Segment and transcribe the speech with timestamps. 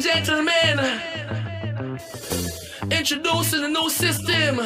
[0.00, 1.00] gentlemen,
[2.90, 4.60] introducing a new system.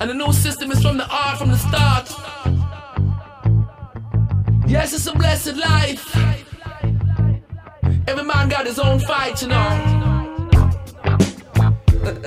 [0.00, 2.10] And the new system is from the art from the start.
[4.66, 6.16] Yes, it's a blessed life.
[8.08, 10.02] Every man got his own fight, you know.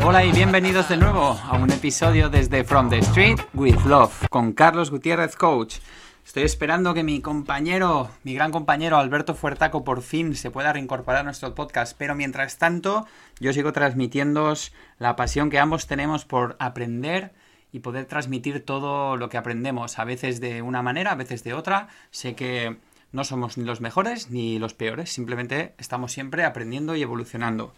[0.02, 4.54] Hola y bienvenidos de nuevo a un episodio desde From the Street with Love con
[4.54, 5.80] Carlos Gutiérrez Coach.
[6.26, 11.22] Estoy esperando que mi compañero, mi gran compañero Alberto Fuertaco por fin se pueda reincorporar
[11.22, 13.06] a nuestro podcast, pero mientras tanto
[13.40, 14.52] yo sigo transmitiendo
[14.98, 17.32] la pasión que ambos tenemos por aprender
[17.72, 21.54] y poder transmitir todo lo que aprendemos, a veces de una manera, a veces de
[21.54, 21.90] otra.
[22.10, 22.78] Sé que
[23.12, 27.72] no somos ni los mejores ni los peores, simplemente estamos siempre aprendiendo y evolucionando.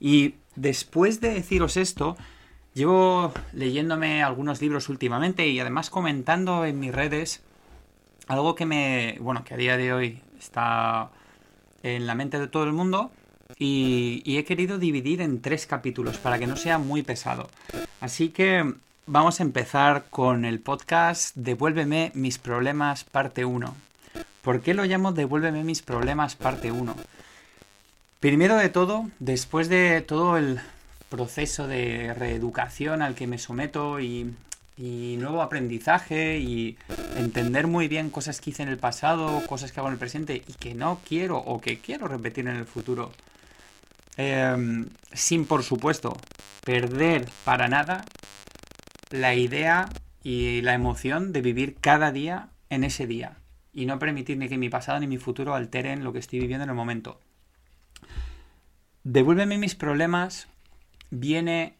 [0.00, 2.16] Y después de deciros esto,
[2.72, 7.44] llevo leyéndome algunos libros últimamente y además comentando en mis redes
[8.32, 11.10] algo que me, bueno, que a día de hoy está
[11.82, 13.10] en la mente de todo el mundo
[13.58, 17.50] y, y he querido dividir en tres capítulos para que no sea muy pesado.
[18.00, 18.74] Así que
[19.06, 23.74] vamos a empezar con el podcast Devuélveme mis problemas parte 1.
[24.40, 26.96] ¿Por qué lo llamo Devuélveme mis problemas parte 1?
[28.18, 30.60] Primero de todo, después de todo el
[31.10, 34.32] proceso de reeducación al que me someto y,
[34.82, 36.76] y nuevo aprendizaje y
[37.16, 40.42] entender muy bien cosas que hice en el pasado, cosas que hago en el presente
[40.44, 43.12] y que no quiero o que quiero repetir en el futuro.
[44.16, 46.16] Em, sin, por supuesto,
[46.64, 48.04] perder para nada
[49.10, 49.88] la idea
[50.24, 53.36] y la emoción de vivir cada día en ese día
[53.72, 56.64] y no permitir ni que mi pasado ni mi futuro alteren lo que estoy viviendo
[56.64, 57.20] en el momento.
[59.04, 60.48] Devuélveme mis problemas
[61.10, 61.76] viene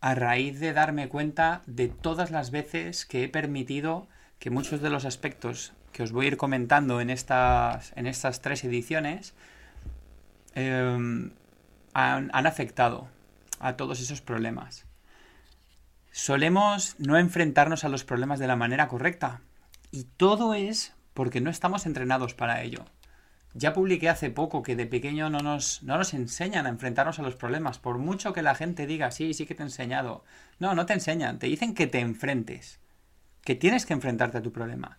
[0.00, 4.90] a raíz de darme cuenta de todas las veces que he permitido que muchos de
[4.90, 9.34] los aspectos que os voy a ir comentando en estas, en estas tres ediciones
[10.54, 11.32] han,
[11.92, 13.08] han afectado
[13.58, 14.86] a todos esos problemas.
[16.12, 19.42] Solemos no enfrentarnos a los problemas de la manera correcta
[19.90, 22.84] y todo es porque no estamos entrenados para ello.
[23.52, 27.22] Ya publiqué hace poco que de pequeño no nos, no nos enseñan a enfrentarnos a
[27.22, 30.24] los problemas, por mucho que la gente diga, sí, sí que te he enseñado.
[30.60, 32.78] No, no te enseñan, te dicen que te enfrentes,
[33.42, 34.98] que tienes que enfrentarte a tu problema.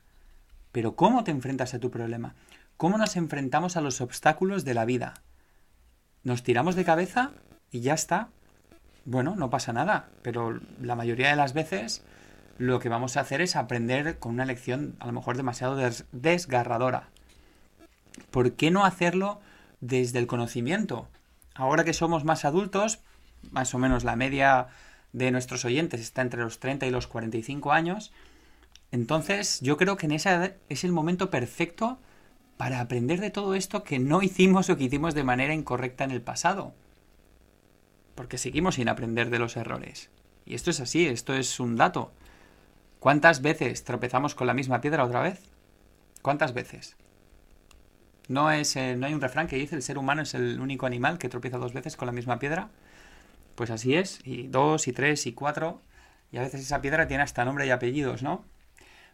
[0.72, 2.36] Pero ¿cómo te enfrentas a tu problema?
[2.76, 5.14] ¿Cómo nos enfrentamos a los obstáculos de la vida?
[6.24, 7.32] ¿Nos tiramos de cabeza
[7.72, 8.30] y ya está?
[9.06, 12.04] Bueno, no pasa nada, pero la mayoría de las veces
[12.58, 16.06] lo que vamos a hacer es aprender con una lección a lo mejor demasiado des
[16.12, 17.10] desgarradora.
[18.30, 19.40] ¿Por qué no hacerlo
[19.80, 21.08] desde el conocimiento?
[21.54, 23.00] Ahora que somos más adultos,
[23.52, 24.68] más o menos la media
[25.14, 28.12] de nuestros oyentes está entre los 30 y los 45 años,
[28.92, 32.00] entonces yo creo que en esa edad es el momento perfecto
[32.58, 36.12] para aprender de todo esto que no hicimos o que hicimos de manera incorrecta en
[36.12, 36.74] el pasado.
[38.16, 40.10] Porque seguimos sin aprender de los errores.
[40.46, 42.12] Y esto es así, esto es un dato.
[43.00, 45.42] ¿Cuántas veces tropezamos con la misma piedra otra vez?
[46.22, 46.96] ¿Cuántas veces?
[48.32, 50.86] No, es, eh, no hay un refrán que dice el ser humano es el único
[50.86, 52.70] animal que tropieza dos veces con la misma piedra.
[53.56, 55.82] Pues así es, y dos, y tres, y cuatro.
[56.32, 58.46] Y a veces esa piedra tiene hasta nombre y apellidos, ¿no?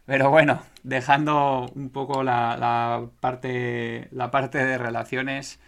[0.06, 5.58] Pero bueno, dejando un poco la, la, parte, la parte de relaciones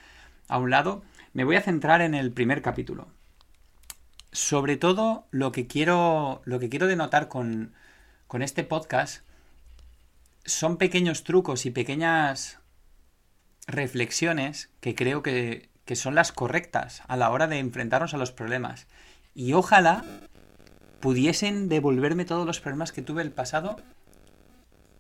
[0.47, 1.03] a un lado,
[1.35, 3.09] me voy a centrar en el primer capítulo.
[4.31, 7.75] Sobre todo lo que quiero, lo que quiero denotar con,
[8.29, 9.25] con este podcast
[10.45, 12.60] son pequeños trucos y pequeñas
[13.71, 18.33] reflexiones que creo que, que son las correctas a la hora de enfrentarnos a los
[18.33, 18.87] problemas.
[19.35, 20.05] Y ojalá
[21.01, 23.77] pudiesen devolverme todos los problemas que tuve el pasado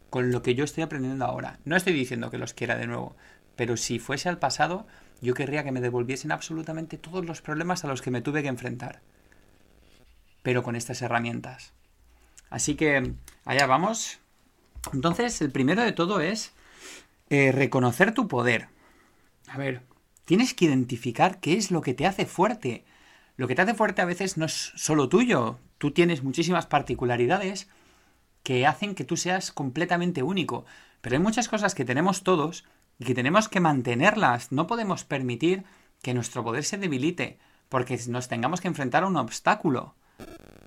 [0.08, 1.60] con lo que yo estoy aprendiendo ahora.
[1.64, 3.16] No estoy diciendo que los quiera de nuevo,
[3.56, 4.86] pero si fuese al pasado,
[5.20, 8.48] yo querría que me devolviesen absolutamente todos los problemas a los que me tuve que
[8.48, 9.00] enfrentar.
[10.42, 11.72] Pero con estas herramientas.
[12.48, 13.12] Así que,
[13.44, 14.18] allá vamos.
[14.92, 16.52] Entonces, el primero de todo es
[17.30, 18.68] eh, reconocer tu poder.
[19.48, 19.82] A ver,
[20.24, 22.84] tienes que identificar qué es lo que te hace fuerte.
[23.36, 25.58] Lo que te hace fuerte a veces no es solo tuyo.
[25.78, 27.68] Tú tienes muchísimas particularidades
[28.42, 30.66] que hacen que tú seas completamente único.
[31.00, 32.64] Pero hay muchas cosas que tenemos todos
[32.98, 34.52] y que tenemos que mantenerlas.
[34.52, 35.64] No podemos permitir
[36.02, 37.38] que nuestro poder se debilite
[37.68, 39.94] porque nos tengamos que enfrentar a un obstáculo.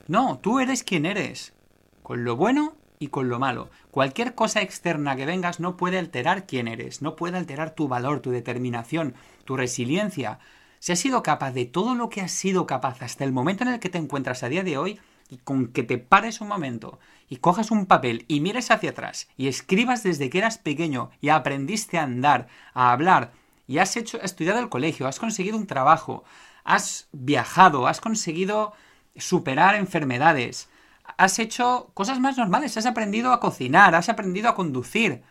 [0.07, 1.53] No, tú eres quien eres,
[2.01, 3.69] con lo bueno y con lo malo.
[3.91, 8.21] Cualquier cosa externa que vengas no puede alterar quién eres, no puede alterar tu valor,
[8.21, 9.13] tu determinación,
[9.43, 10.39] tu resiliencia.
[10.79, 13.73] Si has sido capaz de todo lo que has sido capaz hasta el momento en
[13.73, 16.99] el que te encuentras a día de hoy, y con que te pares un momento
[17.27, 21.29] y cojas un papel y mires hacia atrás y escribas desde que eras pequeño y
[21.29, 23.31] aprendiste a andar, a hablar,
[23.67, 26.23] y has hecho, estudiado el colegio, has conseguido un trabajo,
[26.63, 28.73] has viajado, has conseguido
[29.15, 30.69] superar enfermedades,
[31.03, 35.23] has hecho cosas más normales, has aprendido a cocinar, has aprendido a conducir.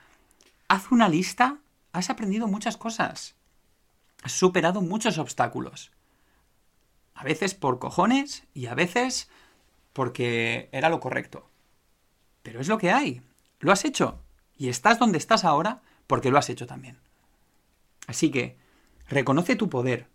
[0.69, 1.59] Haz una lista,
[1.93, 3.35] has aprendido muchas cosas.
[4.23, 5.91] Has superado muchos obstáculos.
[7.15, 9.29] A veces por cojones y a veces
[9.93, 11.49] porque era lo correcto.
[12.43, 13.23] Pero es lo que hay.
[13.61, 14.21] Lo has hecho.
[14.57, 16.99] Y estás donde estás ahora porque lo has hecho también.
[18.07, 18.57] Así que,
[19.09, 20.09] reconoce tu poder.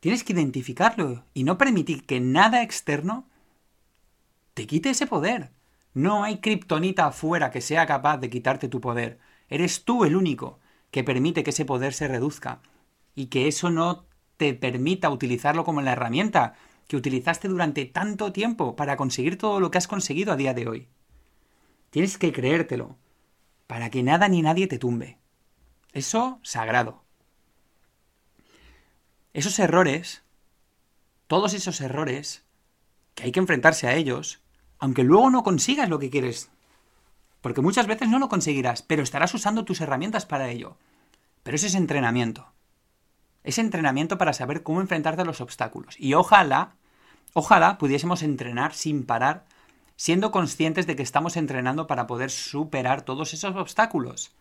[0.00, 3.26] Tienes que identificarlo y no permitir que nada externo
[4.56, 5.50] te quite ese poder.
[5.92, 9.18] No hay kriptonita afuera que sea capaz de quitarte tu poder.
[9.50, 10.60] Eres tú el único
[10.90, 12.62] que permite que ese poder se reduzca
[13.14, 14.06] y que eso no
[14.38, 16.54] te permita utilizarlo como la herramienta
[16.88, 20.66] que utilizaste durante tanto tiempo para conseguir todo lo que has conseguido a día de
[20.66, 20.88] hoy.
[21.90, 22.96] Tienes que creértelo,
[23.66, 25.18] para que nada ni nadie te tumbe.
[25.92, 27.04] Eso sagrado.
[29.34, 30.24] Esos errores,
[31.26, 32.46] todos esos errores,
[33.14, 34.40] que hay que enfrentarse a ellos,
[34.78, 36.50] aunque luego no consigas lo que quieres.
[37.40, 40.76] Porque muchas veces no lo conseguirás, pero estarás usando tus herramientas para ello.
[41.42, 42.46] Pero eso es entrenamiento.
[43.44, 45.94] Es entrenamiento para saber cómo enfrentarte a los obstáculos.
[45.98, 46.74] Y ojalá,
[47.32, 49.44] ojalá pudiésemos entrenar sin parar,
[49.94, 54.34] siendo conscientes de que estamos entrenando para poder superar todos esos obstáculos.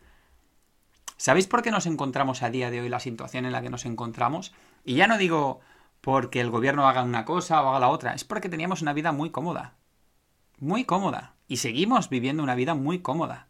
[1.18, 3.86] ¿Sabéis por qué nos encontramos a día de hoy la situación en la que nos
[3.86, 4.54] encontramos?
[4.84, 5.62] Y ya no digo
[6.02, 9.12] porque el gobierno haga una cosa o haga la otra, es porque teníamos una vida
[9.12, 9.76] muy cómoda.
[10.60, 11.36] Muy cómoda.
[11.48, 13.48] Y seguimos viviendo una vida muy cómoda.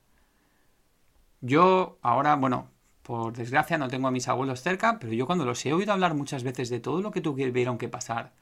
[1.41, 2.69] Yo ahora, bueno,
[3.03, 6.15] por desgracia no tengo a mis abuelos cerca, pero yo cuando los he oído hablar
[6.15, 8.33] muchas veces de todo lo que tuvieron que pasar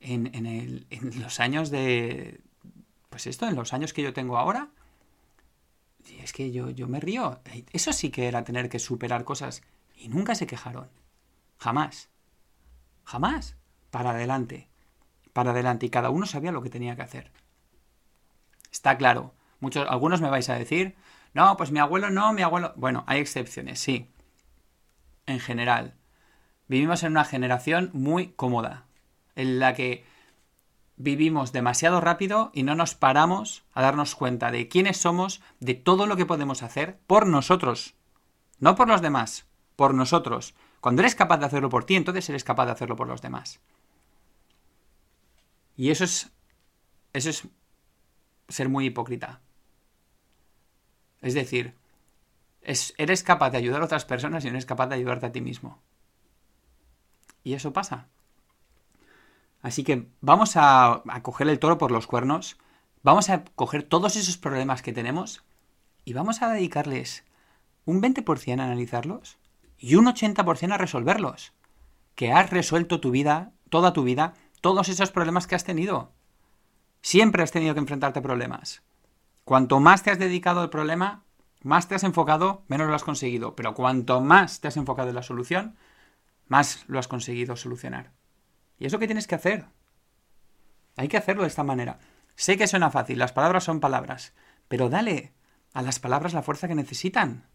[0.00, 2.40] en, en, los años de...
[3.08, 4.68] Pues esto, en los años que yo tengo ahora,
[6.22, 7.40] es que yo, yo me río.
[7.72, 9.62] Eso sí que era tener que superar cosas
[9.96, 10.88] y nunca se quejaron.
[11.58, 12.08] Jamás.
[13.04, 13.56] Jamás.
[13.90, 14.68] Para adelante.
[15.32, 15.86] Para adelante.
[15.86, 17.32] Y cada uno sabía lo que tenía que hacer.
[18.70, 19.34] Está claro.
[19.60, 20.96] Muchos, algunos me vais a decir,
[21.34, 22.72] no, pues mi abuelo no, mi abuelo...
[22.76, 24.08] Bueno, hay excepciones, sí.
[25.26, 25.94] En general.
[26.68, 28.86] Vivimos en una generación muy cómoda,
[29.36, 30.04] en la que
[30.96, 36.06] vivimos demasiado rápido y no nos paramos a darnos cuenta de quiénes somos, de todo
[36.06, 37.94] lo que podemos hacer por nosotros.
[38.58, 39.46] No por los demás,
[39.76, 40.54] por nosotros.
[40.80, 43.60] Cuando eres capaz de hacerlo por ti, entonces eres capaz de hacerlo por los demás.
[45.76, 46.30] Y eso es.
[47.12, 47.48] Eso es
[48.50, 49.40] ser muy hipócrita.
[51.22, 51.74] Es decir,
[52.62, 55.40] eres capaz de ayudar a otras personas y no eres capaz de ayudarte a ti
[55.40, 55.80] mismo.
[57.42, 58.08] Y eso pasa.
[59.62, 62.58] Así que vamos a, a coger el toro por los cuernos,
[63.02, 65.42] vamos a coger todos esos problemas que tenemos
[66.04, 67.24] y vamos a dedicarles
[67.84, 69.38] un 20% a analizarlos
[69.78, 71.52] y un 80% a resolverlos.
[72.14, 76.12] Que has resuelto tu vida, toda tu vida, todos esos problemas que has tenido.
[77.02, 78.82] Siempre has tenido que enfrentarte a problemas.
[79.44, 81.24] Cuanto más te has dedicado al problema,
[81.62, 83.56] más te has enfocado, menos lo has conseguido.
[83.56, 85.76] Pero cuanto más te has enfocado en la solución,
[86.48, 88.12] más lo has conseguido solucionar.
[88.78, 89.66] ¿Y eso qué tienes que hacer?
[90.96, 91.98] Hay que hacerlo de esta manera.
[92.34, 94.32] Sé que suena fácil, las palabras son palabras,
[94.68, 95.32] pero dale
[95.72, 97.46] a las palabras la fuerza que necesitan.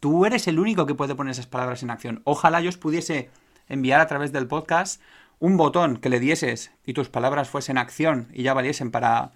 [0.00, 2.22] Tú eres el único que puede poner esas palabras en acción.
[2.24, 3.30] Ojalá yo os pudiese
[3.68, 5.00] enviar a través del podcast
[5.42, 9.32] un botón que le dieses y tus palabras fuesen acción y ya valiesen para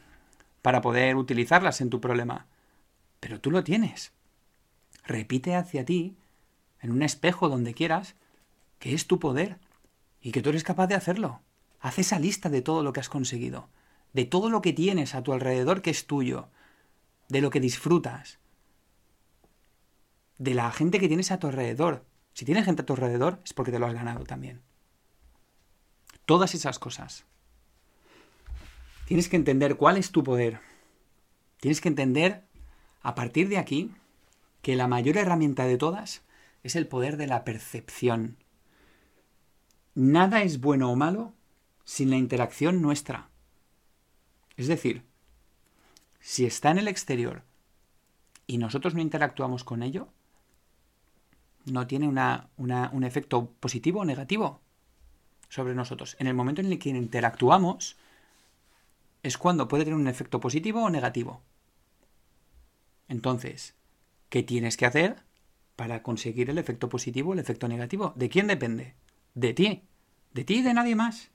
[0.62, 2.46] para poder utilizarlas en tu problema.
[3.18, 4.12] Pero tú lo tienes.
[5.04, 6.16] Repite hacia ti,
[6.80, 8.14] en un espejo donde quieras,
[8.78, 9.58] que es tu poder
[10.20, 11.40] y que tú eres capaz de hacerlo.
[11.80, 13.68] Haz esa lista de todo lo que has conseguido,
[14.12, 16.48] de todo lo que tienes a tu alrededor que es tuyo,
[17.28, 18.38] de lo que disfrutas,
[20.38, 22.04] de la gente que tienes a tu alrededor.
[22.32, 24.65] Si tienes gente a tu alrededor es porque te lo has ganado también.
[26.26, 27.24] Todas esas cosas.
[29.06, 30.60] Tienes que entender cuál es tu poder.
[31.60, 32.44] Tienes que entender,
[33.02, 33.92] a partir de aquí,
[34.60, 36.22] que la mayor herramienta de todas
[36.64, 38.36] es el poder de la percepción.
[39.94, 41.32] Nada es bueno o malo
[41.84, 43.30] sin la interacción nuestra.
[44.56, 45.04] Es decir,
[46.18, 47.44] si está en el exterior
[48.48, 50.08] y nosotros no interactuamos con ello,
[51.64, 54.60] no tiene un efecto positivo o negativo
[55.48, 56.16] sobre nosotros.
[56.18, 57.96] En el momento en el que interactuamos,
[59.22, 61.42] es cuando puede tener un efecto positivo o negativo.
[63.08, 63.74] Entonces,
[64.28, 65.16] ¿qué tienes que hacer
[65.74, 68.12] para conseguir el efecto positivo o el efecto negativo?
[68.16, 68.94] ¿De quién depende?
[69.34, 69.82] De ti.
[70.32, 71.30] De ti y de nadie más.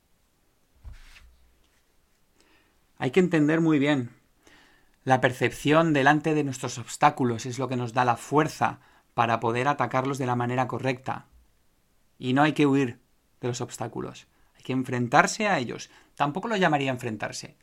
[2.98, 4.12] Hay que entender muy bien.
[5.04, 8.80] La percepción delante de nuestros obstáculos es lo que nos da la fuerza
[9.14, 11.26] para poder atacarlos de la manera correcta.
[12.20, 13.00] Y no hay que huir
[13.42, 15.90] de los obstáculos, hay que enfrentarse a ellos.
[16.16, 17.58] Tampoco lo llamaría enfrentarse.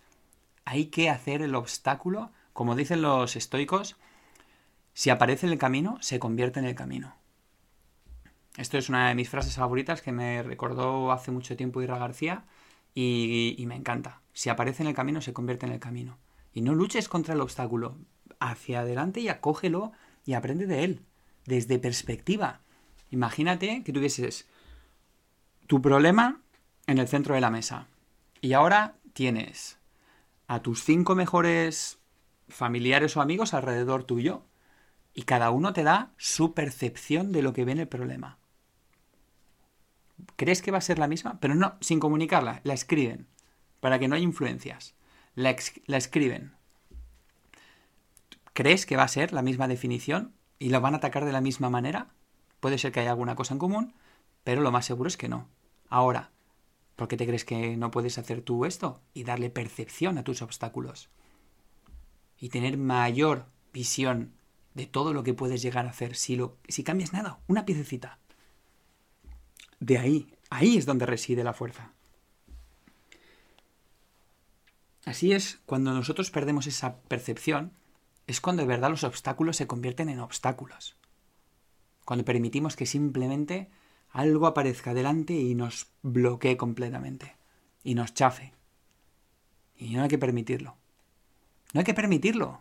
[0.65, 3.97] Hay que hacer el obstáculo, como dicen los estoicos,
[4.93, 7.15] si aparece en el camino, se convierte en el camino.
[8.57, 12.45] Esto es una de mis frases favoritas que me recordó hace mucho tiempo Ira García
[12.93, 14.23] y, me encanta.
[14.33, 16.19] Si aparece en el camino, se convierte en el camino.
[16.53, 17.97] Y no luches contra el obstáculo.
[18.41, 19.93] Hacia adelante y acógelo
[20.27, 21.03] y aprende de él.
[21.47, 22.61] Desde perspectiva.
[23.13, 24.49] Imagínate que tuvieses
[25.69, 26.41] tu problema
[26.87, 27.87] en el centro de la mesa.
[28.41, 29.79] Y ahora tienes
[30.49, 31.99] a tus cinco mejores
[32.49, 34.43] familiares o amigos alrededor tuyo.
[35.15, 38.39] Y cada uno te da su percepción de lo que ve en el problema.
[40.37, 41.39] ¿Crees que va a ser la misma?
[41.39, 43.27] Pero no, sin comunicarla, la escriben,
[43.81, 44.95] para que no haya influencias.
[45.35, 45.55] La,
[45.87, 46.55] la escriben.
[48.55, 51.41] ¿Crees que va a ser la misma definición y lo van a atacar de la
[51.41, 52.09] misma manera?
[52.61, 53.95] Puede ser que haya alguna cosa en común,
[54.45, 55.47] pero lo más seguro es que no.
[55.89, 56.31] Ahora,
[56.97, 60.43] ¿por qué te crees que no puedes hacer tú esto y darle percepción a tus
[60.43, 61.09] obstáculos?
[62.39, 64.33] Y tener mayor visión
[64.75, 68.19] de todo lo que puedes llegar a hacer si, lo, si cambias nada, una piececita.
[69.81, 71.93] De ahí, ahí es donde reside la fuerza.
[75.05, 77.73] Así es, cuando nosotros perdemos esa percepción,
[78.27, 80.97] es cuando de verdad los obstáculos se convierten en obstáculos.
[82.05, 83.71] Cuando permitimos que simplemente
[84.11, 87.37] algo aparezca delante y nos bloquee completamente.
[87.85, 88.53] Y nos chafe.
[89.77, 90.77] Y no hay que permitirlo.
[91.73, 92.61] No hay que permitirlo.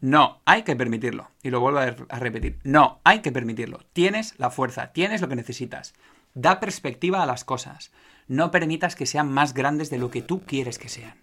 [0.00, 1.30] No, hay que permitirlo.
[1.42, 2.58] Y lo vuelvo a repetir.
[2.64, 3.80] No, hay que permitirlo.
[3.92, 5.94] Tienes la fuerza, tienes lo que necesitas.
[6.34, 7.90] Da perspectiva a las cosas.
[8.28, 11.14] No permitas que sean más grandes de lo que tú quieres que sean.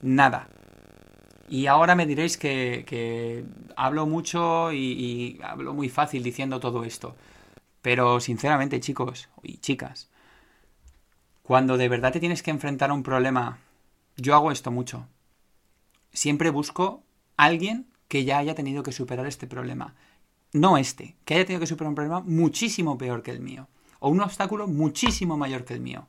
[0.00, 0.48] Nada.
[1.48, 3.44] Y ahora me diréis que,
[3.76, 7.16] hablo mucho y, y hablo muy fácil diciendo todo esto.
[7.82, 10.08] Pero sinceramente, chicos y chicas,
[11.42, 13.58] cuando de verdad te tienes que enfrentar a un problema,
[14.16, 15.08] yo hago esto mucho.
[16.12, 17.02] Siempre busco
[17.36, 19.94] alguien que ya haya tenido que superar este problema.
[20.52, 23.68] No este, que haya tenido que superar un problema muchísimo peor que el mío.
[23.98, 26.06] O un obstáculo muchísimo mayor que el mío.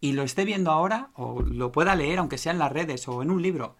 [0.00, 3.22] Y lo esté viendo ahora, o lo pueda leer, aunque sea en las redes o
[3.22, 3.76] en un libro.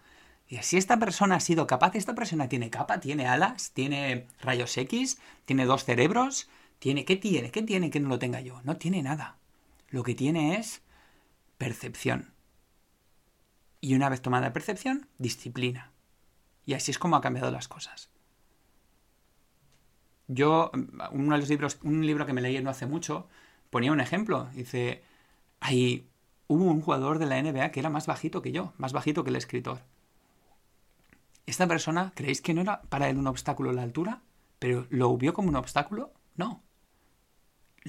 [0.47, 4.75] Y si esta persona ha sido capaz, esta persona tiene capa, tiene alas, tiene rayos
[4.77, 7.51] X, tiene dos cerebros, tiene, ¿qué tiene?
[7.51, 8.61] ¿Qué tiene que no lo tenga yo?
[8.63, 9.37] No tiene nada.
[9.89, 10.81] Lo que tiene es
[11.57, 12.33] percepción.
[13.81, 15.91] Y una vez tomada percepción, disciplina.
[16.65, 18.09] Y así es como ha cambiado las cosas.
[20.27, 20.71] Yo,
[21.11, 23.27] uno de los libros, un libro que me leí no hace mucho,
[23.69, 24.49] ponía un ejemplo.
[24.53, 25.03] Dice,
[25.59, 26.07] hay,
[26.47, 29.31] hubo un jugador de la NBA que era más bajito que yo, más bajito que
[29.31, 29.81] el escritor.
[31.45, 34.21] Esta persona, ¿creéis que no era para él un obstáculo la altura?
[34.59, 36.13] ¿Pero lo vio como un obstáculo?
[36.35, 36.61] No.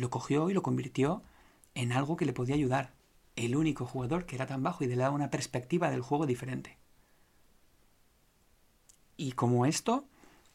[0.01, 1.23] Lo cogió y lo convirtió
[1.75, 2.95] en algo que le podía ayudar.
[3.37, 6.79] El único jugador que era tan bajo y le daba una perspectiva del juego diferente.
[9.19, 10.07] Y como esto,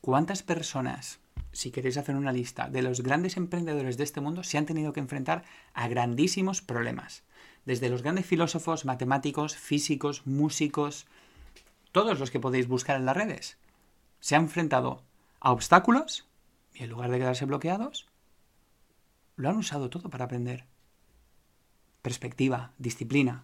[0.02, 1.20] ¿cuántas personas,
[1.52, 4.94] si queréis hacer una lista, de los grandes emprendedores de este mundo se han tenido
[4.94, 5.44] que enfrentar
[5.76, 7.22] a grandísimos problemas?
[7.66, 11.06] Desde los grandes filósofos, matemáticos, físicos, músicos,
[11.92, 13.60] todos los que podéis buscar en las redes,
[14.22, 15.04] se han enfrentado
[15.40, 16.28] a obstáculos
[16.74, 18.08] y en lugar de quedarse bloqueados,
[19.36, 20.66] lo han usado todo para aprender.
[22.02, 23.44] Perspectiva, disciplina.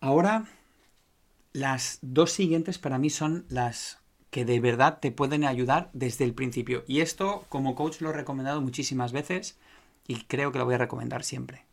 [0.00, 0.46] Ahora
[1.52, 3.98] las dos siguientes para mí son las
[4.30, 6.84] que de verdad te pueden ayudar desde el principio.
[6.86, 9.56] Y esto como coach lo he recomendado muchísimas veces
[10.06, 11.64] y creo que lo voy a recomendar siempre.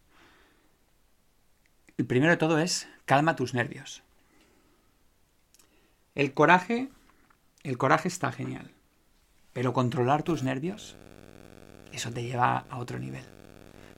[1.98, 4.04] El primero de todo es calma tus nervios.
[6.16, 6.90] El coraje,
[7.64, 8.72] el coraje está genial,
[9.54, 10.96] pero controlar tus nervios,
[11.92, 13.24] eso te lleva a otro nivel.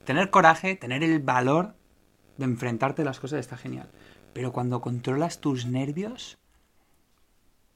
[0.04, 1.74] Tener coraje, tener el valor
[2.36, 3.90] de enfrentarte a las cosas está genial.
[4.32, 6.38] Pero cuando controlas tus nervios,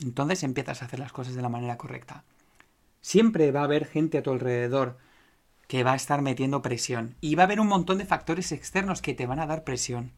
[0.01, 2.25] entonces empiezas a hacer las cosas de la manera correcta.
[3.01, 4.97] Siempre va a haber gente a tu alrededor
[5.69, 7.17] que va a estar metiendo presión.
[7.21, 10.13] Y va a haber un montón de factores externos que te van a dar presión.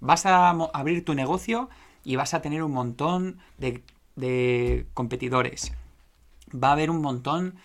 [0.00, 1.68] Vas a abrir tu negocio
[2.04, 3.82] y vas a tener un montón de,
[4.16, 5.72] de competidores.
[6.52, 7.56] Va a haber un montón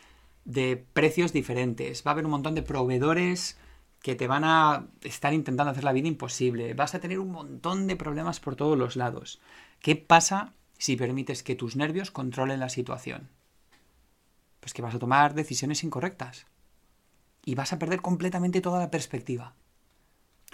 [0.46, 2.06] de precios diferentes.
[2.06, 3.58] Va a haber un montón de proveedores
[4.02, 7.88] que te van a estar intentando hacer la vida imposible, vas a tener un montón
[7.88, 9.40] de problemas por todos los lados.
[9.80, 13.30] ¿Qué pasa si permites que tus nervios controlen la situación?
[14.60, 16.48] Pues que vas a tomar decisiones incorrectas
[17.46, 19.54] y vas a perder completamente toda la perspectiva.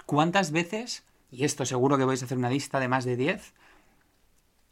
[0.06, 3.54] ¿Cuántas veces y esto seguro que vais a hacer una lista de más de 10,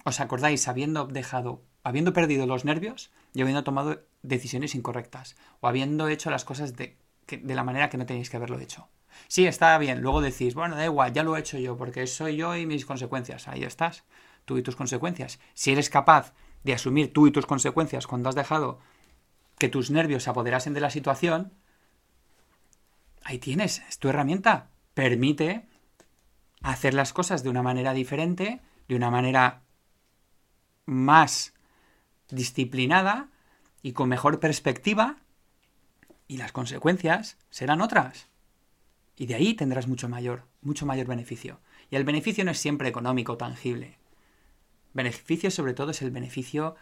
[0.05, 6.09] os acordáis habiendo dejado, habiendo perdido los nervios y habiendo tomado decisiones incorrectas o habiendo
[6.09, 6.97] hecho las cosas de,
[7.29, 8.89] de la manera que no tenéis que haberlo hecho.
[9.27, 12.37] Sí, está bien, luego decís, bueno, da igual, ya lo he hecho yo, porque soy
[12.37, 13.49] yo y mis consecuencias.
[13.49, 14.05] Ahí estás,
[14.45, 15.41] tú y tus consecuencias.
[15.55, 18.79] Si eres capaz de asumir tú y tus consecuencias cuando has dejado
[19.59, 21.53] que tus nervios se apoderasen de la situación,
[23.25, 24.71] ahí tienes, es tu herramienta.
[24.95, 25.67] Permite
[26.63, 29.63] hacer las cosas de una manera diferente, de una manera
[30.87, 31.55] más
[32.31, 33.29] disciplinada
[33.83, 35.17] y con mejor perspectiva,
[36.27, 38.29] y las consecuencias serán otras.
[39.17, 41.61] Y de ahí tendrás mucho mayor, mucho mayor beneficio.
[41.91, 43.99] Y el beneficio no es siempre económico, tangible.
[44.93, 46.77] Beneficio sobre todo es el beneficio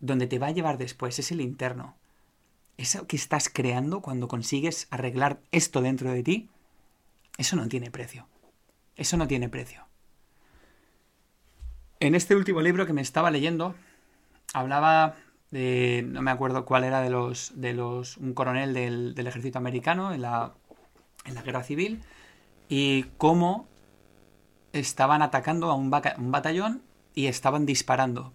[0.00, 1.96] donde te va a llevar después, es el interno.
[2.76, 6.50] Eso que estás creando cuando consigues arreglar esto dentro de ti,
[7.38, 8.26] eso no tiene precio.
[8.96, 9.86] Eso no tiene precio.
[12.00, 13.74] En este último libro que me estaba leyendo,
[14.52, 15.16] hablaba
[15.50, 20.12] no me acuerdo cuál era de los, de los, un coronel del, del ejército americano
[20.12, 20.54] en la,
[21.24, 22.02] en la guerra civil,
[22.68, 23.66] y cómo
[24.72, 26.82] estaban atacando a un, un batallón
[27.14, 28.32] y estaban disparando.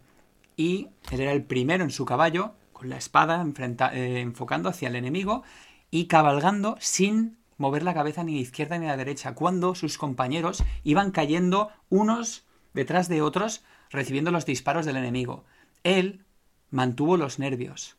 [0.56, 3.46] Y él era el primero en su caballo, con la espada
[3.94, 5.44] eh, enfocando hacia el enemigo
[5.92, 9.98] y cabalgando sin mover la cabeza ni a izquierda ni a la derecha, cuando sus
[9.98, 15.44] compañeros iban cayendo unos detrás de otros recibiendo los disparos del enemigo.
[15.84, 16.26] Él
[16.72, 17.98] mantuvo los nervios.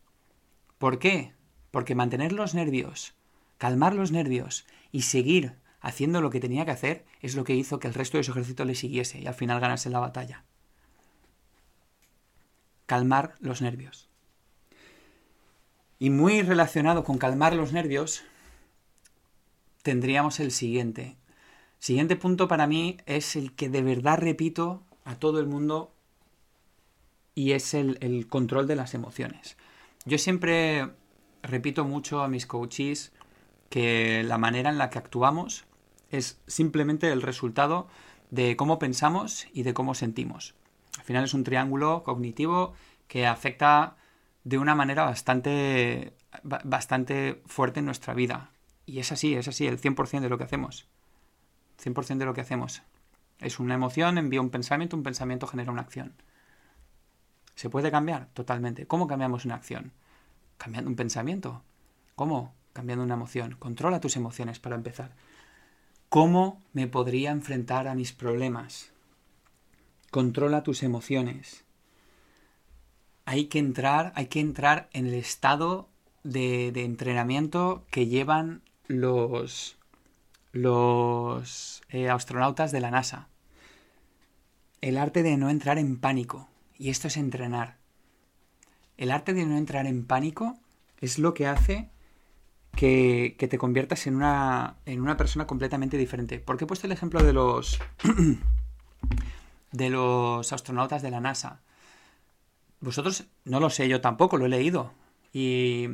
[0.79, 1.33] ¿Por qué?
[1.71, 3.14] Porque mantener los nervios,
[3.59, 7.79] calmar los nervios y seguir haciendo lo que tenía que hacer es lo que hizo
[7.79, 10.45] que el resto de su ejército le siguiese y al final ganase la batalla.
[12.87, 14.09] Calmar los nervios.
[15.99, 18.25] Y muy relacionado con calmar los nervios,
[19.83, 21.17] tendríamos el siguiente.
[21.79, 25.93] Siguiente punto para mí es el que de verdad repito a todo el mundo
[27.35, 29.57] y es el, el control de las emociones.
[30.05, 30.91] Yo siempre
[31.43, 33.12] repito mucho a mis coaches
[33.68, 35.64] que la manera en la que actuamos
[36.11, 37.88] es simplemente el resultado
[38.31, 40.55] de cómo pensamos y de cómo sentimos.
[40.99, 42.75] Al final es un triángulo cognitivo
[43.09, 43.97] que afecta
[44.45, 48.51] de una manera bastante, bastante fuerte en nuestra vida.
[48.87, 50.87] Y es así, es así, el 100% de lo que hacemos.
[51.83, 52.83] 100% de lo que hacemos.
[53.38, 56.14] Es una emoción, envía un pensamiento, un pensamiento genera una acción.
[57.62, 58.27] ¿Se puede cambiar?
[58.35, 58.88] Totalmente.
[58.88, 59.92] ¿Cómo cambiamos una acción?
[60.59, 61.62] Cambiando un pensamiento.
[62.16, 62.53] ¿Cómo?
[62.72, 63.55] cambiando una emoción.
[63.57, 65.12] Controla tus emociones para empezar.
[66.09, 68.90] ¿Cómo me podría enfrentar a mis problemas?
[70.11, 71.62] Controla tus emociones.
[73.27, 75.88] Hay que entrar, hay que entrar en el estado
[76.25, 79.77] de, entrenamiento que llevan los,
[80.51, 83.29] los eh, astronautas de la NASA.
[84.81, 86.48] El arte de no entrar en pánico.
[86.83, 87.77] Y esto es entrenar.
[88.97, 90.59] El arte de no entrar en pánico
[91.01, 91.90] es lo que hace
[92.75, 96.40] que, te conviertas en una, en una persona completamente diferente.
[96.40, 97.79] ¿Por qué he puesto el ejemplo de los,
[99.71, 101.61] de los astronautas de la NASA?
[102.81, 104.92] Vosotros, no lo sé, yo tampoco, lo he leído.
[105.33, 105.87] Y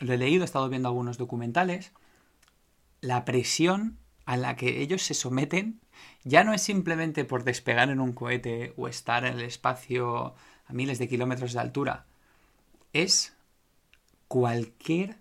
[0.00, 1.92] lo he leído, he estado viendo algunos documentales.
[3.02, 5.82] La presión a la que ellos se someten
[6.24, 10.34] ya no es simplemente por despegar en un cohete o estar en el espacio
[10.66, 12.06] a miles de kilómetros de altura.
[12.92, 13.36] Es
[14.28, 15.16] cualquier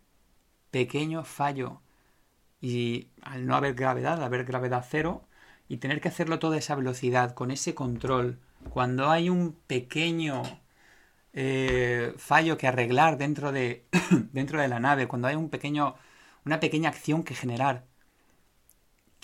[0.72, 1.82] pequeño fallo
[2.62, 5.24] y al no haber gravedad, al haber gravedad cero,
[5.70, 10.44] y tener que hacerlo toda esa velocidad, con ese control, cuando hay un pequeño
[11.34, 13.86] eh, fallo que arreglar dentro de,
[14.32, 15.96] dentro de la nave, cuando hay un pequeño,
[16.46, 17.86] una pequeña acción que generar,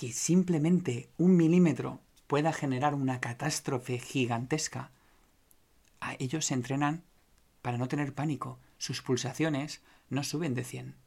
[0.04, 4.92] que simplemente un milímetro pueda generar una catástrofe gigantesca,
[6.02, 7.04] a ellos se entrenan
[7.62, 8.60] para no tener pánico.
[8.78, 10.98] Sus pulsaciones no suben de 100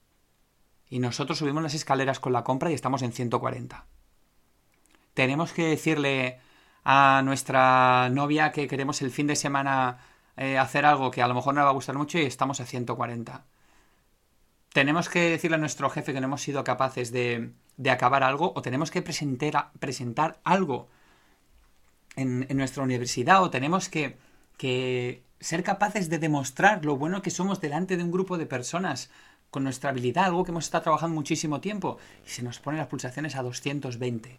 [0.88, 3.84] y nosotros subimos las escaleras con la compra y estamos en 140.
[5.12, 6.40] Tenemos que decirle
[6.82, 9.98] a nuestra novia que queremos el fin de semana
[10.38, 12.60] eh, hacer algo que a lo mejor no le va a gustar mucho y estamos
[12.62, 13.44] a 140.
[14.72, 18.52] Tenemos que decirle a nuestro jefe que no hemos sido capaces de, de acabar algo
[18.54, 20.88] o tenemos que presentar, presentar algo
[22.16, 24.16] en, en, nuestra universidad o tenemos que,
[24.56, 29.10] que ser capaces de demostrar lo bueno que somos delante de un grupo de personas
[29.50, 32.88] con nuestra habilidad, algo que hemos estado trabajando muchísimo tiempo, y se nos ponen las
[32.88, 34.38] pulsaciones a 220.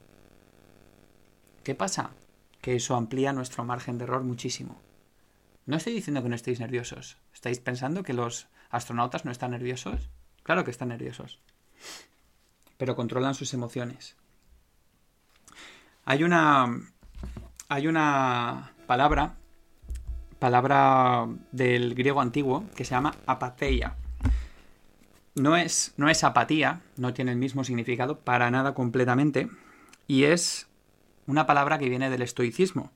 [1.64, 2.12] ¿Qué pasa?
[2.62, 4.80] Que eso amplía nuestro margen de error muchísimo.
[5.66, 7.18] No estoy diciendo que no estéis nerviosos.
[7.34, 10.10] ¿Estáis pensando que los astronautas no están nerviosos?
[10.44, 11.40] Claro que están nerviosos.
[12.78, 14.16] Pero controlan sus emociones.
[16.06, 16.82] Hay una.
[17.70, 19.36] Hay una palabra.
[20.40, 23.96] Palabra del griego antiguo que se llama apatheia.
[25.34, 29.50] No es, no es apatía, no tiene el mismo significado para nada completamente.
[30.08, 30.68] Y es
[31.28, 32.92] una palabra que viene del estoicismo,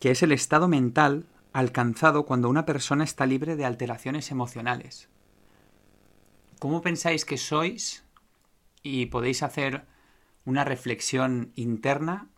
[0.00, 5.08] que es el estado mental alcanzado cuando una persona está libre de alteraciones emocionales.
[6.58, 8.04] ¿Cómo pensáis que sois?
[8.82, 9.86] Y podéis hacer
[10.44, 12.28] una reflexión interna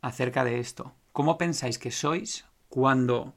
[0.00, 0.94] acerca de esto.
[1.12, 3.34] ¿Cómo pensáis que sois cuando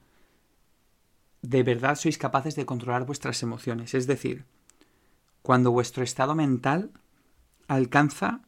[1.42, 3.94] de verdad sois capaces de controlar vuestras emociones?
[3.94, 4.46] Es decir,
[5.42, 6.92] cuando vuestro estado mental
[7.68, 8.42] alcanza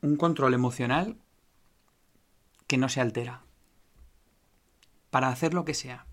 [0.00, 1.18] un control emocional
[2.66, 3.42] que no se altera.
[5.10, 6.06] Para hacer lo que sea.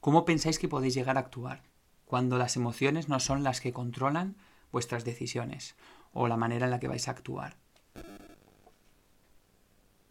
[0.00, 1.62] ¿Cómo pensáis que podéis llegar a actuar
[2.06, 4.36] cuando las emociones no son las que controlan
[4.72, 5.76] vuestras decisiones
[6.12, 7.56] o la manera en la que vais a actuar?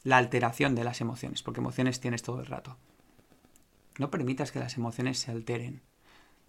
[0.03, 2.77] La alteración de las emociones, porque emociones tienes todo el rato.
[3.97, 5.81] No permitas que las emociones se alteren.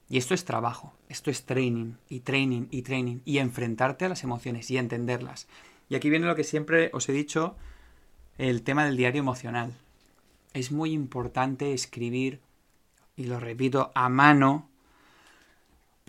[0.09, 4.25] Y esto es trabajo, esto es training y training y training y enfrentarte a las
[4.25, 5.49] emociones y entenderlas.
[5.89, 7.57] Y aquí viene lo que siempre os he dicho,
[8.39, 9.75] el tema del diario emocional.
[10.55, 12.41] Es muy importante escribir,
[13.15, 14.70] y lo repito, a mano,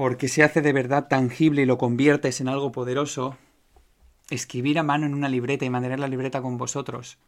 [0.01, 3.37] porque se hace de verdad tangible y lo conviertes en algo poderoso.
[4.31, 7.19] Escribir a mano en una libreta y mantener la libreta con vosotros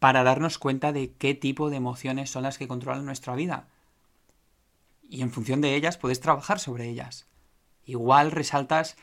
[0.00, 3.68] para darnos cuenta de qué tipo de emociones son las que controlan nuestra vida.
[5.08, 7.28] Y en función de ellas puedes trabajar sobre ellas.
[7.84, 8.96] Igual resaltas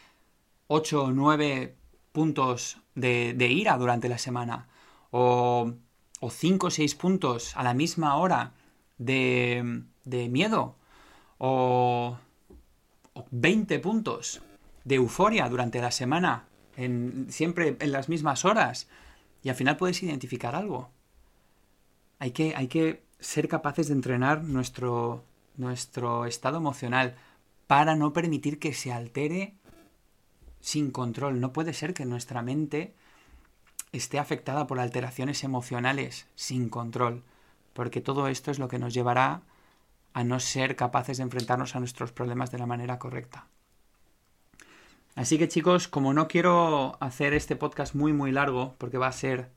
[0.67, 1.77] 8 o 9
[2.11, 4.67] puntos de, ira durante la semana.
[5.11, 5.71] O,
[6.19, 8.51] o 5 o 6 puntos a la misma hora
[8.97, 10.75] de miedo.
[11.37, 12.17] O,
[13.13, 14.41] o 20 puntos
[14.83, 16.45] de euforia durante la semana.
[16.75, 18.87] En, siempre en las mismas horas
[19.43, 20.89] y al final puedes identificar algo.
[22.19, 25.23] Hay que, hay que ser capaces de entrenar nuestro,
[25.55, 27.15] nuestro estado emocional
[27.67, 29.55] para no permitir que se altere
[30.61, 31.39] sin control.
[31.39, 32.93] No puede ser que nuestra mente
[33.91, 37.23] esté afectada por alteraciones emocionales sin control,
[37.73, 39.41] porque todo esto es lo que nos llevará
[40.17, 43.45] a no ser capaces de enfrentarnos a nuestros problemas de la manera correcta.
[45.13, 49.11] Así que chicos, como no quiero hacer este podcast muy muy largo, porque va a
[49.11, 49.51] ser,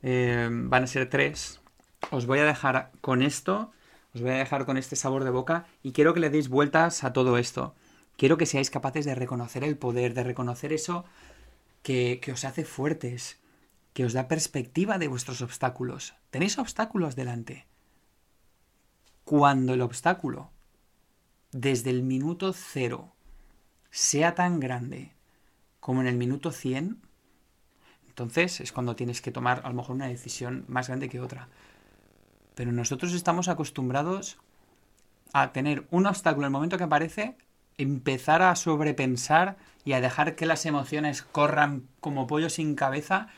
[0.00, 1.60] eh, van a ser tres,
[2.12, 3.72] os voy a dejar con esto,
[4.14, 7.02] os voy a dejar con este sabor de boca y quiero que le deis vueltas
[7.02, 7.74] a todo esto.
[8.16, 11.04] Quiero que seáis capaces de reconocer el poder, de reconocer eso
[11.82, 13.40] que, que os hace fuertes,
[13.92, 16.14] que os da perspectiva de vuestros obstáculos.
[16.30, 17.66] Tenéis obstáculos delante.
[19.24, 20.50] Cuando el obstáculo,
[21.50, 23.14] desde el minuto cero,
[23.90, 25.14] sea tan grande
[25.80, 27.00] como en el minuto 100,
[28.06, 31.48] entonces es cuando tienes que tomar a lo mejor una decisión más grande que otra.
[32.54, 34.36] Pero nosotros estamos acostumbrados
[35.32, 37.38] a tener un obstáculo en el momento que aparece,
[37.78, 39.56] empezar a sobrepensar
[39.86, 43.28] y a dejar que las emociones corran como pollo sin cabeza,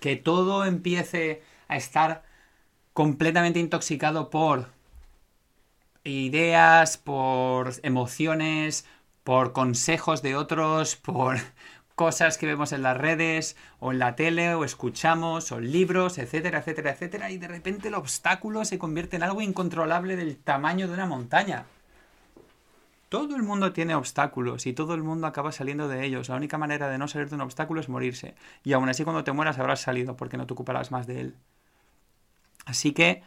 [0.00, 2.24] que todo empiece a estar
[2.94, 4.72] completamente intoxicado por
[6.04, 8.86] ideas, por emociones,
[9.24, 11.38] por consejos de otros, por
[11.94, 16.58] cosas que vemos en las redes o en la tele o escuchamos o libros, etcétera,
[16.58, 20.94] etcétera, etcétera, y de repente el obstáculo se convierte en algo incontrolable del tamaño de
[20.94, 21.66] una montaña.
[23.08, 26.28] Todo el mundo tiene obstáculos y todo el mundo acaba saliendo de ellos.
[26.28, 28.34] La única manera de no salir de un obstáculo es morirse.
[28.64, 31.36] Y aún así cuando te mueras habrás salido porque no te ocuparás más de él.
[32.66, 33.22] Así que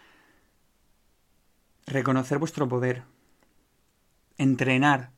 [1.88, 3.06] reconocer vuestro poder,
[4.38, 5.12] entrenar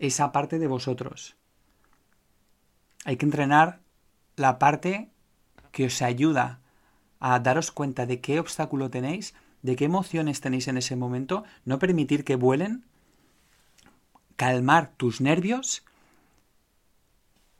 [0.00, 1.36] esa parte de vosotros.
[3.04, 3.80] Hay que entrenar
[4.36, 5.10] la parte
[5.70, 6.60] que os ayuda
[7.20, 11.78] a daros cuenta de qué obstáculo tenéis, de qué emociones tenéis en ese momento, no
[11.78, 12.84] permitir que vuelen,
[14.36, 15.84] calmar tus nervios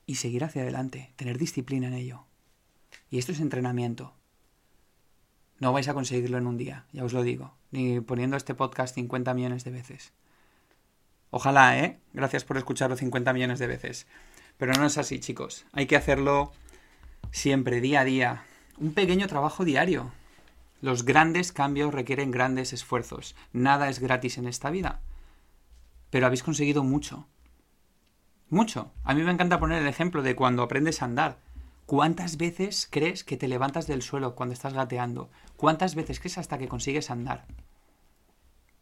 [0.07, 2.25] y seguir hacia adelante, tener disciplina en ello.
[3.11, 4.18] Y esto es entrenamiento.
[5.61, 8.95] No vais a conseguirlo en un día, ya os lo digo, ni poniendo este podcast
[8.95, 10.13] 50 millones de veces.
[11.31, 11.99] Ojalá, ¿eh?
[12.13, 14.07] Gracias por escucharlo 50 millones de veces.
[14.57, 15.67] Pero no es así, chicos.
[15.73, 16.53] Hay que hacerlo
[17.31, 18.45] siempre, día a día.
[18.79, 20.11] Un pequeño trabajo diario.
[20.81, 23.35] Los grandes cambios requieren grandes esfuerzos.
[23.53, 25.01] Nada es gratis en esta vida.
[26.11, 27.27] Pero habéis conseguido mucho.
[28.49, 28.93] Mucho.
[29.05, 31.39] A mí me encanta poner el ejemplo de cuando aprendes a andar.
[31.89, 35.31] ¿Cuántas veces crees que te levantas del suelo cuando estás gateando?
[35.57, 37.47] ¿Cuántas veces crees hasta que consigues andar?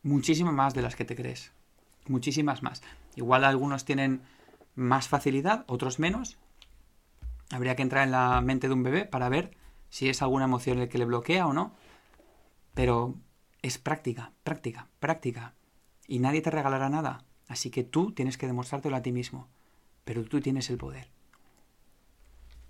[0.03, 1.53] Muchísimas más de las que te crees.
[2.09, 2.83] Muchísimas más.
[3.15, 4.23] Igual algunos tienen
[4.75, 6.37] más facilidad, otros menos.
[7.53, 9.57] Habría que entrar en la mente de un bebé para ver
[9.89, 11.77] si es alguna emoción el que le bloquea o no.
[12.75, 13.15] Pero
[13.63, 15.55] es práctica, práctica, práctica.
[16.09, 17.23] Y nadie te regalará nada.
[17.47, 19.47] Así que tú tienes que demostrártelo a ti mismo.
[20.05, 21.16] Pero tú tienes el poder.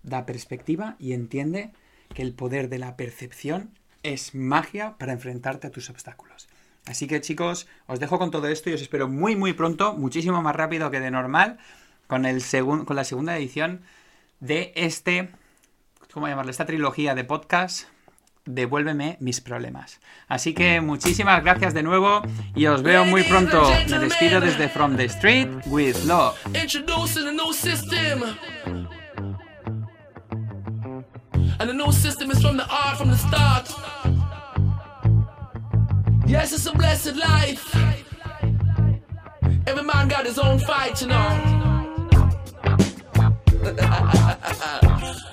[0.06, 1.72] Da perspectiva y entiende
[2.14, 3.70] que el poder de la percepción
[4.02, 6.48] es magia para enfrentarte a tus obstáculos.
[6.86, 10.40] Así que chicos, os dejo con todo esto y os espero muy muy pronto, muchísimo
[10.40, 11.58] más rápido que de normal,
[12.06, 12.40] con, el
[12.86, 13.82] con la segunda edición
[14.40, 15.30] de este,
[16.12, 16.50] ¿cómo llamarlo?
[16.50, 17.88] Esta trilogía de podcast,
[18.46, 20.00] Devuélveme mis problemas.
[20.28, 22.22] Así que muchísimas gracias de nuevo
[22.54, 23.68] y os veo muy pronto.
[23.90, 26.36] Me despido desde From the Street with Love.
[31.58, 33.72] And the new system is from the art from the start.
[36.26, 37.74] Yes, it's a blessed life.
[39.66, 41.52] Every man got his own fight, you know.